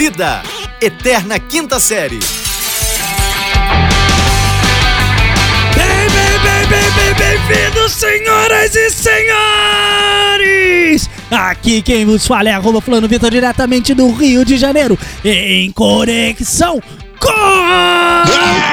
[0.00, 0.40] Vida,
[0.80, 2.20] Eterna Quinta Série.
[5.76, 9.50] Bem, bem, bem, bem, bem, bem-vindos, senhoras e senhores!
[11.30, 16.80] Aqui quem vos fala é arroba Fulano Vitor, diretamente do Rio de Janeiro, em conexão
[17.18, 17.28] com...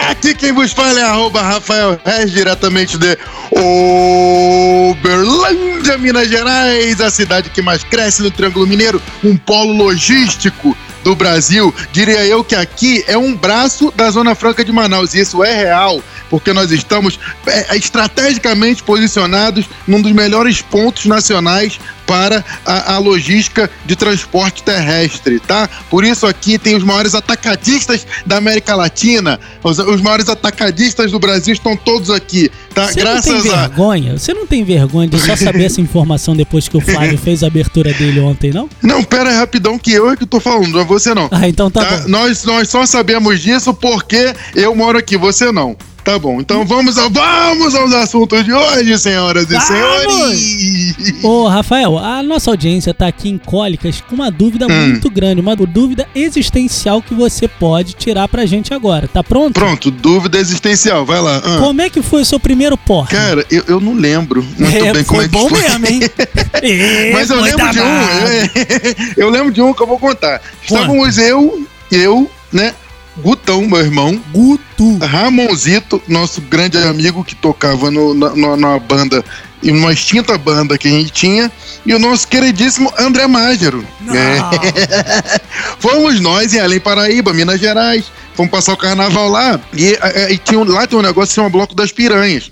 [0.10, 3.18] Aqui quem vos fala é arroba Rafael Reis, diretamente de
[4.92, 10.74] Uberlândia, Minas Gerais, a cidade que mais cresce no Triângulo Mineiro, um polo logístico
[11.08, 11.74] do Brasil.
[11.94, 15.56] Diria eu que aqui é um braço da Zona Franca de Manaus, e isso é
[15.56, 22.98] real, porque nós estamos é, estrategicamente posicionados num dos melhores pontos nacionais para a, a
[23.00, 25.70] logística de transporte terrestre, tá?
[25.90, 31.20] Por isso aqui tem os maiores atacadistas da América Latina, os, os maiores atacadistas do
[31.20, 32.88] Brasil estão todos aqui, tá?
[32.88, 34.18] Você não tem vergonha?
[34.18, 37.48] Você não tem vergonha de só saber essa informação depois que o Flávio fez a
[37.48, 38.70] abertura dele ontem, não?
[38.82, 41.28] Não, pera rapidão, que eu é que tô falando, não é você não.
[41.30, 41.98] Ah, então tá, Tá?
[41.98, 42.08] bom.
[42.08, 45.76] Nós, nós só sabemos disso porque eu moro aqui, você não.
[46.08, 49.68] Tá bom, então vamos, ao- vamos aos assuntos de hoje, senhoras e Vamos!
[49.68, 51.22] senhores.
[51.22, 54.88] Ô, Rafael, a nossa audiência tá aqui em Cólicas com uma dúvida Hum.
[54.92, 59.06] muito grande, uma dúvida existencial que você pode tirar pra gente agora.
[59.10, 59.54] Tá pronto?
[59.60, 61.42] Pronto, dúvida existencial, vai lá.
[61.44, 61.58] Ah.
[61.60, 63.10] Como é que foi o seu primeiro porre?
[63.10, 65.60] Cara, eu, eu não lembro muito É, bem como foi é que bom foi.
[65.62, 66.00] mesmo, hein?
[66.64, 70.00] É, Mas eu foi lembro de um, eu, eu lembro de um que eu vou
[70.00, 70.42] contar.
[70.64, 72.74] Estávamos eu, eu, né,
[73.22, 74.98] Gutão, meu irmão, Guto.
[75.04, 79.24] Ramonzito, nosso grande amigo que tocava no, na, na- numa banda,
[79.64, 81.52] em uma extinta banda que a gente tinha,
[81.86, 83.84] e o nosso queridíssimo André Mágero.
[84.08, 85.40] É.
[85.80, 89.98] Fomos nós em Além Paraíba, Minas Gerais, fomos passar o carnaval lá, e,
[90.30, 92.52] e tinha, lá tem um negócio que chama Bloco das Piranhas.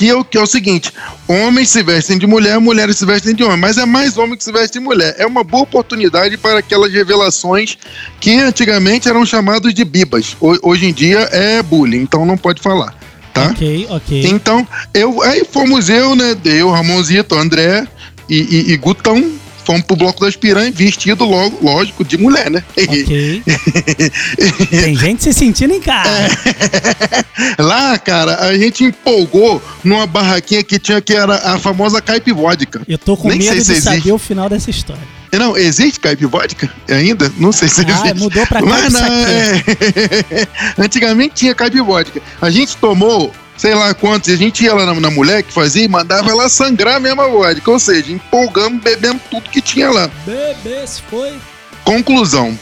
[0.00, 0.90] Que é, o, que é o seguinte:
[1.28, 4.42] homens se vestem de mulher, mulheres se vestem de homem, mas é mais homem que
[4.42, 5.14] se veste de mulher.
[5.18, 7.76] É uma boa oportunidade para aquelas revelações
[8.18, 10.34] que antigamente eram chamados de bibas.
[10.40, 12.94] Ho- Hoje em dia é bullying, então não pode falar,
[13.34, 13.50] tá?
[13.50, 14.22] Ok, ok.
[14.26, 16.34] Então, eu, aí fomos eu, né?
[16.46, 17.86] Eu, Ramonzito, André
[18.26, 19.30] e, e, e Gutão.
[19.70, 22.60] Fomos pro Bloco das Piranhas, vestido logo, lógico, de mulher, né?
[22.76, 23.40] Ok.
[24.68, 26.10] Tem gente se sentindo em casa.
[27.56, 32.82] Lá, cara, a gente empolgou numa barraquinha que tinha que era a famosa caipivódica.
[32.88, 34.10] Eu tô com Nem medo de saber existe.
[34.10, 35.02] o final dessa história.
[35.32, 37.32] Não, existe caipivódica ainda?
[37.38, 38.18] Não sei se Ah, existe.
[38.18, 40.34] mudou pra Mas não, caipisaquê.
[40.34, 40.48] é...
[40.82, 42.20] Antigamente tinha caipivódica.
[42.42, 45.52] A gente tomou, sei lá quantos, e a gente ia lá na, na mulher que
[45.52, 47.70] fazia e mandava ela sangrar a mesma vodka.
[47.70, 50.10] Ou seja, empolgamos, bebemos tudo que tinha lá.
[50.24, 51.34] Bebê, se foi.
[51.84, 52.58] Conclusão.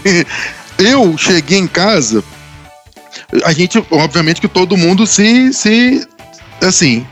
[0.78, 2.24] Eu cheguei em casa,
[3.44, 6.08] a gente, obviamente que todo mundo se, se
[6.62, 7.06] assim,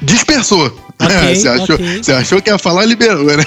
[0.00, 0.74] dispersou.
[0.98, 2.02] Ok, você, achou, ok.
[2.02, 3.44] você achou que ia falar, liberou, né?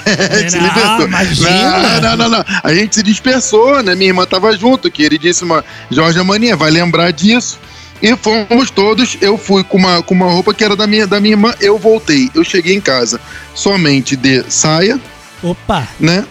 [0.48, 1.06] se Não, libertou.
[1.06, 1.50] imagina.
[1.50, 2.44] Não, não, não, não.
[2.62, 3.96] A gente se dispersou, né?
[3.96, 7.58] Minha irmã tava junto, queridíssima Jorge Mania, vai lembrar disso.
[8.02, 11.20] E fomos todos, eu fui com uma, com uma roupa que era da minha, da
[11.20, 12.30] minha irmã, eu voltei.
[12.34, 13.20] Eu cheguei em casa
[13.54, 15.00] somente de saia,
[15.42, 15.86] Opa.
[15.98, 16.24] né?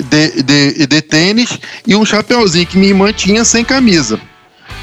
[0.00, 4.18] De, de, de tênis e um chapeuzinho que minha irmã tinha sem camisa.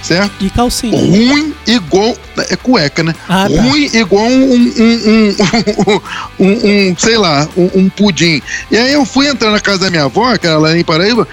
[0.04, 0.32] Certo?
[0.40, 0.96] E calcinha.
[0.98, 2.16] Ruim igual.
[2.50, 3.14] É cueca, né?
[3.28, 3.62] Ah, tá.
[3.62, 5.36] Ruim igual um, um,
[6.40, 8.42] um, um- um, sei lá, um, um pudim.
[8.72, 11.28] E aí eu fui entrar na casa da minha avó, que era lá em Paraíba,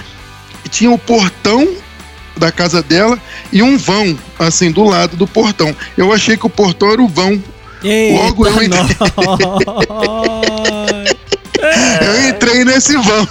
[0.65, 1.69] e tinha o portão
[2.37, 3.19] da casa dela
[3.53, 5.75] e um vão, assim, do lado do portão.
[5.97, 7.43] Eu achei que o portão era o vão.
[7.83, 8.87] Eita, Logo eu entrei.
[12.01, 13.29] Eu entrei nesse vão.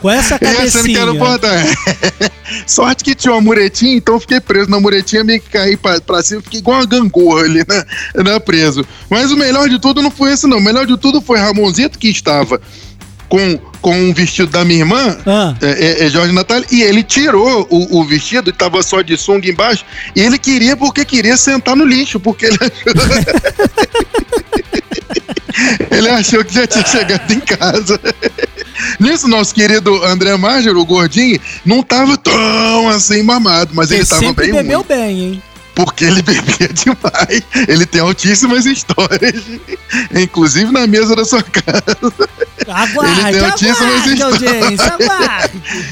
[0.00, 1.14] Com essa achando que cabecinha.
[1.14, 1.50] portão.
[2.66, 6.00] Sorte que tinha uma muretinha, então eu fiquei preso na muretinha, meio que caí pra,
[6.00, 7.84] pra cima, fiquei igual uma gangorra ali, né,
[8.16, 8.84] né, preso.
[9.08, 10.58] Mas o melhor de tudo não foi esse, não.
[10.58, 12.60] O melhor de tudo foi Ramonzito, que estava
[13.32, 17.02] com, com um vestido da minha irmã, Ah, é, é, é Jorge Natália, e ele
[17.02, 21.38] tirou o, o vestido, e tava só de sunga embaixo, e ele queria porque queria
[21.38, 22.92] sentar no lixo, porque ele achou...
[25.90, 27.98] ele achou que já tinha chegado em casa.
[29.00, 34.04] Nisso, nosso querido André Márgero, o gordinho, não tava tão assim mamado, mas você ele
[34.04, 35.42] tava bem bebeu ruim, bem, hein?
[35.74, 37.42] Porque ele bebia demais.
[37.68, 39.42] Ele tem altíssimas histórias,
[40.14, 42.12] inclusive na mesa da sua casa.
[42.68, 44.80] Aguarde, Ele tem altíssimas histórias.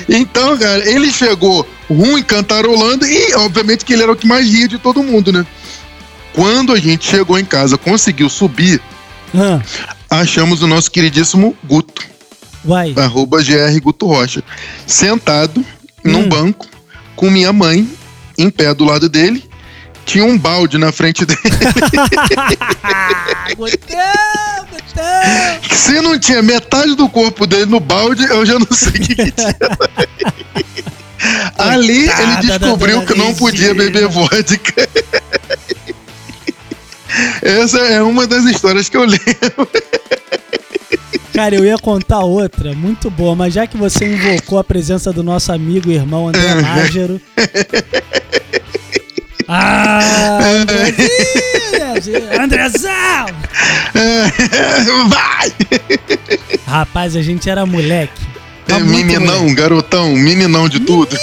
[0.08, 4.68] Então, cara, ele chegou ruim, cantarolando, e obviamente que ele era o que mais ria
[4.68, 5.44] de todo mundo, né?
[6.32, 8.80] Quando a gente chegou em casa, conseguiu subir,
[10.08, 12.02] achamos o nosso queridíssimo Guto,
[12.64, 12.94] vai.
[12.96, 14.42] arroba GR Guto Rocha,
[14.86, 15.64] sentado
[16.04, 16.28] num Hum.
[16.28, 16.66] banco
[17.16, 17.88] com minha mãe
[18.38, 19.42] em pé do lado dele,
[20.10, 21.38] tinha um balde na frente dele.
[25.70, 29.14] Se não tinha metade do corpo dele no balde, eu já não sei o que,
[29.14, 29.56] que tinha.
[31.56, 34.88] Ali ele descobriu que não podia beber vodka.
[37.42, 39.68] Essa é uma das histórias que eu lembro.
[41.32, 45.22] Cara, eu ia contar outra, muito boa, mas já que você invocou a presença do
[45.22, 47.20] nosso amigo e irmão André Nájero.
[49.52, 50.38] Ah,
[52.40, 53.26] Andrezão!
[55.08, 55.52] Vai!
[56.66, 58.22] Rapaz, a gente era moleque.
[58.68, 59.54] É Mas muito meninão, moleque.
[59.54, 61.16] garotão, meninão de tudo.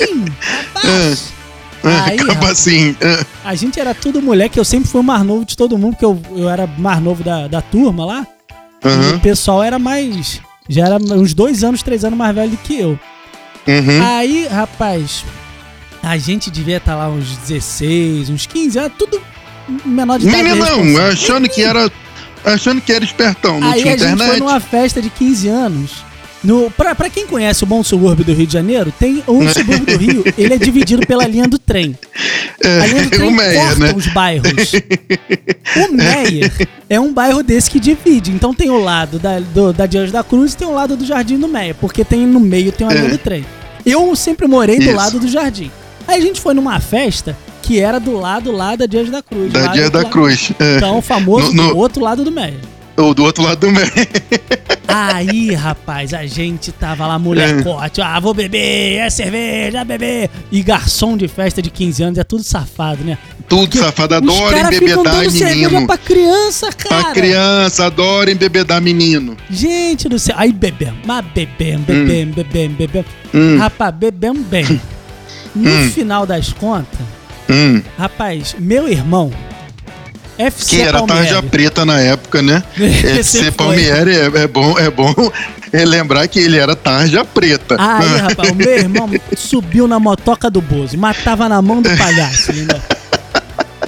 [0.00, 0.34] Menino,
[0.74, 1.32] rapaz.
[1.82, 2.94] Aí, Acaba assim.
[3.02, 5.92] ah, A gente era tudo moleque, eu sempre fui o mais novo de todo mundo,
[5.94, 8.26] porque eu, eu era mais novo da, da turma lá.
[8.84, 10.42] E aham, o pessoal era mais.
[10.68, 12.98] Já era uns dois anos, três anos mais velho do que eu.
[13.66, 14.02] uhum.
[14.06, 15.24] Aí, rapaz,
[16.02, 19.20] a gente devia estar lá uns 16, uns 15 anos, tudo
[19.84, 20.42] menor de idade.
[20.42, 21.90] Meninão, achando que era.
[22.42, 24.38] Achando que era espertão, não Aí tinha a gente foi internet.
[24.40, 25.90] numa festa de 15 anos.
[26.42, 29.84] No, pra, pra quem conhece o bom subúrbio do Rio de Janeiro, tem o subúrbio
[29.84, 31.94] do Rio, ele é dividido pela linha do trem.
[32.64, 33.92] A linha do É, trem o Meia, corta né?
[33.94, 34.72] os bairros.
[35.76, 38.30] O Meyer é um bairro desse que divide.
[38.30, 41.04] Então tem o lado da, do, da Dias da Cruz e tem o lado do
[41.04, 43.10] Jardim do Meia, porque tem no meio tem uma linha É.
[43.10, 43.44] do trem.
[43.84, 44.94] Eu sempre morei do Isso.
[44.96, 45.70] lado do Jardim.
[46.10, 49.52] Aí a gente foi numa festa que era do lado lá da Dias da Cruz.
[49.52, 50.52] Da lá Dia do da Cruz.
[50.58, 50.76] é.
[50.76, 52.58] Então, o famoso No- no- do outro lado do Meia.
[52.96, 53.90] Ou do outro lado do Meia.
[54.88, 60.28] Aí, rapaz, a gente tava lá, molecote, ah, vou beber, é cerveja, beber.
[60.50, 63.16] E garçom de festa de 15 anos é tudo safado, né?
[63.48, 65.86] Tudo safado, Os adora embebedar menino.
[65.86, 67.02] pra criança, cara.
[67.04, 69.36] Pra criança, adora embebedar menino.
[69.48, 70.34] Gente do céu.
[70.36, 73.08] Aí bebemos, mas bebemos, bebemos, bebemos, bebemos.
[73.32, 74.80] Hum, Rapaz, bebemos bem.
[75.54, 75.90] No Hum.
[75.90, 77.00] final das contas,
[77.48, 77.82] hum.
[77.98, 79.32] rapaz, meu irmão,
[80.38, 81.26] FC Que era Palmeiras.
[81.28, 82.62] tarja preta na época, né?
[82.78, 83.50] FC.
[83.50, 85.12] Palmieri é, é bom, é bom
[85.72, 87.76] lembrar que ele era tarja preta.
[87.78, 92.52] Aí, rapaz, o meu irmão subiu na motoca do Bozo, matava na mão do palhaço,
[92.52, 92.80] entendeu?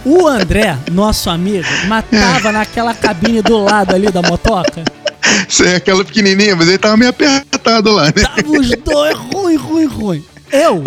[0.05, 4.82] O André, nosso amigo, matava naquela cabine do lado ali da motoca.
[5.64, 8.12] É aquela pequenininha, mas ele tava meio apertado lá, né?
[8.12, 10.25] Tava os dois ruim, ruim, ruim.
[10.52, 10.84] Eu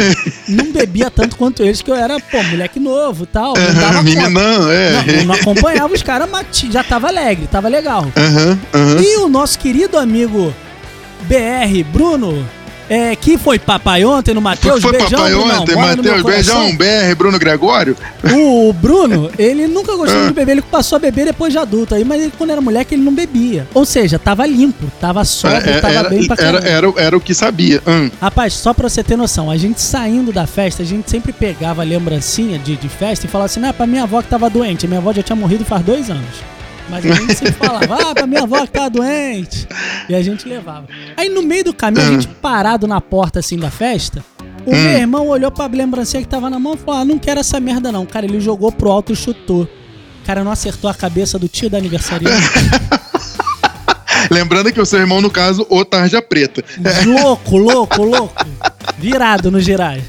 [0.48, 3.54] não bebia tanto quanto eles, que eu era, pô, moleque novo e tal.
[3.58, 4.04] Não dava.
[4.04, 4.92] Meninão, é.
[4.92, 8.06] Não, não acompanhava os caras, mas já tava alegre, tava legal.
[8.16, 9.02] Aham, aham.
[9.02, 10.54] E o nosso querido amigo
[11.24, 12.48] BR, Bruno,
[12.90, 17.16] é, que foi papai ontem no Matheus, Foi beijão, papai Brunão, ontem, Matheus, beijão, BR,
[17.18, 17.96] Bruno Gregório.
[18.34, 20.28] O Bruno, ele nunca gostou Ah.
[20.28, 22.96] de beber, ele passou a beber depois de adulto aí, mas ele, quando era moleque
[22.96, 23.68] ele não bebia.
[23.74, 26.68] Ou seja, tava limpo, tava sóbrio, É, tava era, bem pra era, caramba.
[26.68, 27.82] era, era o que sabia.
[27.88, 28.10] Hum.
[28.22, 31.84] Rapaz, só pra você ter noção, a gente saindo da festa, a gente sempre pegava
[31.84, 34.88] lembrancinha de, de festa e falava assim, não, é pra minha avó que tava doente.
[34.88, 36.24] Minha avó já tinha morrido faz dois anos.
[36.90, 39.68] Mas a gente sempre falava, ah, pra minha avó que tava doente.
[40.08, 40.88] E a gente levava.
[41.18, 44.24] Aí no meio do caminho, a gente parado na porta assim da festa,
[44.66, 44.74] o Hum.
[44.84, 47.60] meu irmão olhou pra lembrancinha que tava na mão e falou, ah, não quero essa
[47.60, 48.06] merda não.
[48.06, 49.64] Cara, ele jogou pro alto e chutou.
[49.64, 52.42] O cara não acertou a cabeça do tio da aniversariante.
[54.32, 56.64] Lembrando que o seu irmão, no caso, o tarja preta.
[57.06, 58.46] louco, louco, louco.
[58.98, 60.00] Virado no girar.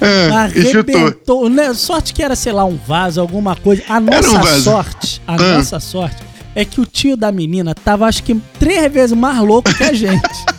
[0.00, 0.96] Ah, e chutou.
[0.96, 1.48] Arrebentou.
[1.50, 1.74] Né?
[1.74, 3.82] Sorte que era, sei lá, um vaso, alguma coisa.
[3.88, 5.56] A nossa um sorte, a Ah.
[5.58, 6.16] nossa sorte
[6.54, 9.92] é que o tio da menina tava, acho que, três vezes mais louco que a
[9.92, 10.20] gente.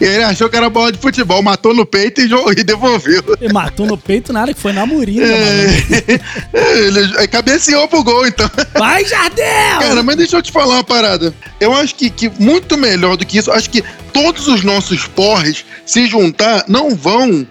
[0.00, 3.22] E ele achou que era bola de futebol, matou no peito e, jogou- e devolveu.
[3.40, 5.24] Ele matou no peito nada, que foi na murinha.
[5.24, 6.20] É,
[6.86, 8.50] ele cabeceou pro gol, então.
[8.74, 9.78] Vai, Jardel!
[9.80, 11.32] Cara, mas deixa eu te falar uma parada.
[11.58, 13.82] Eu acho que, que muito melhor do que isso, acho que
[14.12, 17.46] todos os nossos porres, se juntar, não vão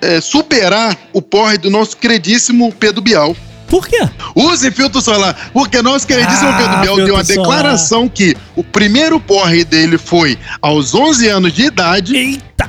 [0.00, 3.36] é, superar o porre do nosso queridíssimo Pedro Bial.
[3.68, 4.00] Por quê?
[4.34, 9.20] Use filtro solar, porque nosso queridíssimo Ah, Pedro Bial deu uma declaração que o primeiro
[9.20, 12.66] porre dele foi aos 11 anos de idade, Eita!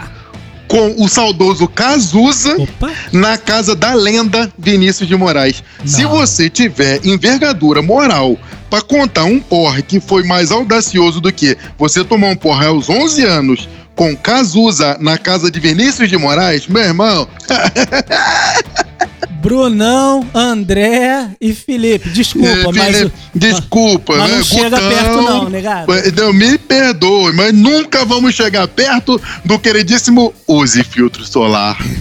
[0.68, 2.92] com o saudoso Cazuza, Opa!
[3.14, 5.64] na casa da lenda Vinícius de Moraes.
[5.86, 6.10] Se Não.
[6.12, 8.38] você tiver envergadura moral
[8.70, 12.90] pra contar um porre que foi mais audacioso do que você tomar um porre aos
[12.90, 13.70] 11 anos
[14.00, 17.28] com Cazuza na casa de Vinícius de Moraes, meu irmão,
[19.42, 22.10] Brunão, André e Felipe.
[22.10, 22.96] Desculpa, mas.
[22.96, 24.38] Felipe, desculpa, mas né?
[24.38, 25.92] não chega Gutão, perto não, negado.
[26.16, 31.78] Não, me perdoe, mas nunca vamos chegar perto do queridíssimo use filtro solar.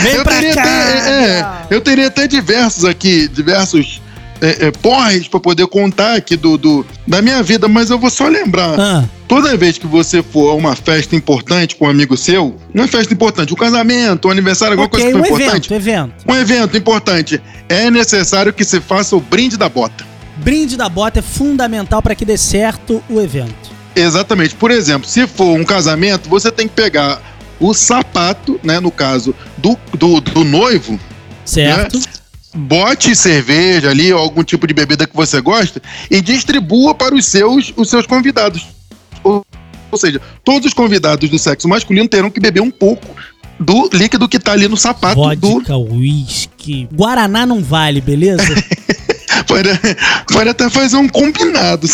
[0.00, 0.62] Vem eu pra teria cá!
[0.62, 4.00] até, é, eu teria até diversos aqui, diversos
[4.42, 8.10] é, é, porres pra poder contar aqui do, do, da minha vida, mas eu vou
[8.10, 8.78] só lembrar.
[8.78, 12.84] Ah, Toda vez que você for a uma festa importante com um amigo seu, não
[12.84, 15.72] é festa importante, um casamento, um aniversário, alguma ok, coisa que um for importante.
[15.72, 16.24] evento, evento.
[16.28, 20.04] Um evento importante, é necessário que se faça o brinde da bota.
[20.38, 23.70] Brinde da bota é fundamental para que dê certo o evento.
[23.94, 24.54] Exatamente.
[24.56, 27.22] Por exemplo, se for um casamento, você tem que pegar
[27.60, 30.98] o sapato, né, no caso do, do, do noivo,
[31.44, 31.98] Certo?
[32.54, 35.80] Bote cerveja ali ou algum tipo de bebida que você gosta
[36.10, 38.66] e distribua para os seus, os seus convidados.
[39.24, 39.44] Ou,
[39.90, 43.08] ou seja, todos os convidados do sexo masculino terão que beber um pouco
[43.58, 45.48] do líquido que tá ali no sapato do.
[45.48, 46.88] Vodka, uísque.
[46.92, 48.42] Guaraná não vale, beleza?
[49.46, 49.68] Pode,
[50.32, 51.86] pode até fazer um combinado.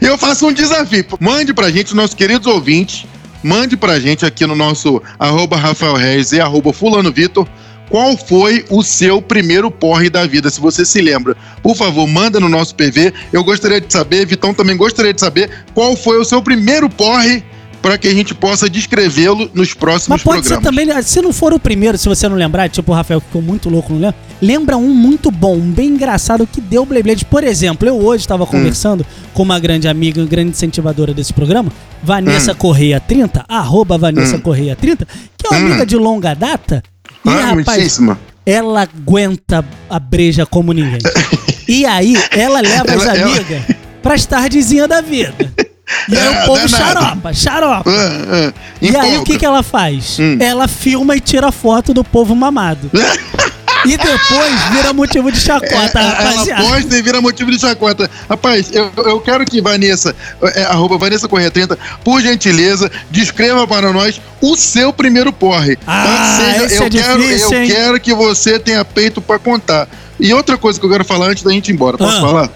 [0.00, 1.04] E eu faço um desafio.
[1.20, 3.04] Mande pra gente, nossos queridos ouvintes,
[3.44, 7.46] mande pra gente aqui no nosso arroba Rafael Reis e arroba Fulano Vitor.
[7.90, 11.36] Qual foi o seu primeiro porre da vida, se você se lembra?
[11.62, 13.12] Por favor, manda no nosso PV.
[13.30, 17.44] Eu gostaria de saber, Vitão também gostaria de saber qual foi o seu primeiro porre
[17.84, 20.64] para que a gente possa descrevê-lo nos próximos Mas pode programas.
[20.64, 23.42] ser também, se não for o primeiro, se você não lembrar, tipo o Rafael ficou
[23.42, 24.14] muito louco, não lembra?
[24.40, 27.26] Lembra um muito bom, um bem engraçado que deu Blade.
[27.26, 28.24] Por exemplo, eu hoje Hum.
[28.24, 31.70] estava conversando com uma grande amiga, uma grande incentivadora desse programa,
[32.02, 32.56] Vanessa Hum.
[32.56, 35.66] Correia 30, arroba Vanessa Correia 30, que é uma Hum.
[35.66, 36.82] amiga de longa data.
[37.22, 38.18] E, Ah, rapaz, muitíssima.
[38.46, 40.98] ela aguenta a breja como ninguém.
[41.68, 43.62] E aí, ela leva as Ela- ela- amigas
[44.02, 45.34] pras tardezinhas da vida.
[46.08, 47.00] E aí É, o povo danado.
[47.00, 47.90] xaropa, xaropa.
[47.90, 50.18] Ah, ah, E aí o que, que ela faz?
[50.18, 50.36] Hum.
[50.40, 52.90] Ela filma e tira foto do povo mamado.
[53.86, 56.62] e depois vira motivo de chacota, É, rapaziada.
[56.62, 58.10] Ela posta e vira motivo de chacota.
[58.28, 60.14] Rapaz, eu, eu quero que Vanessa,
[60.54, 65.76] é, arroba Vanessa Correia 30, por gentileza, descreva para nós o seu primeiro porre.
[65.86, 67.68] Ah, esse eu, é quero, difícil, eu hein?
[67.70, 69.86] quero que você tenha peito para contar.
[70.18, 72.20] E outra coisa que eu quero falar antes da gente ir embora, posso Ah.
[72.20, 72.50] falar?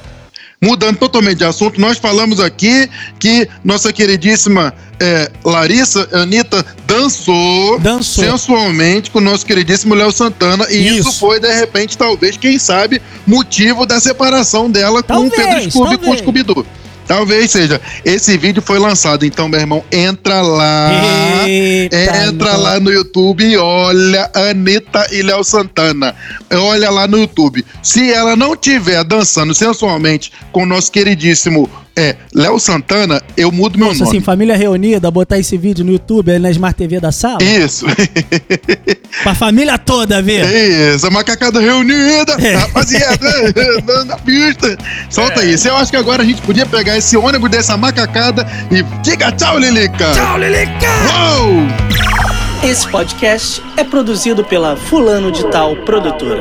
[0.61, 8.25] Mudando totalmente de assunto, nós falamos aqui que nossa queridíssima é, Larissa Anitta dançou, Dançou.
[8.25, 10.67] sensualmente com o nosso queridíssimo Léo Santana.
[10.69, 11.11] E isso.
[11.11, 11.21] Isso.
[11.21, 16.11] foi, de repente, talvez, quem sabe, motivo da separação dela com o Pedro Scooby com
[16.11, 16.19] o.
[16.19, 16.67] Scooby-Doo.
[17.09, 17.81] Talvez seja.
[18.05, 20.93] Esse vídeo foi lançado, então, meu irmão, entra lá.
[21.49, 21.97] Eita,
[22.27, 22.61] Entra não.
[22.61, 26.15] lá no YouTube e olha Anitta e Léo Santana.
[26.53, 27.65] Olha lá no YouTube.
[27.83, 33.77] Se ela não tiver dançando sensualmente com o nosso queridíssimo é, Léo Santana, eu mudo
[33.79, 34.17] meu Nossa, nome.
[34.17, 37.85] assim, família reunida, botar esse vídeo no YouTube, aí na Smart TV da sala, Isso.
[39.25, 40.45] pra família toda ver.
[40.95, 42.55] Isso, a macacada reunida, É.
[42.55, 44.77] rapaziada, na, pista.
[45.11, 45.67] Solta isso.
[45.69, 49.59] Eu acho que agora a gente podia pegar esse ônibus dessa macacada e diga tchau,
[49.59, 50.13] Lilica.
[50.13, 50.87] Tchau, Lilica!
[51.41, 52.69] Uou!
[52.71, 56.41] Esse podcast é produzido pela Fulano de Tal Produtora.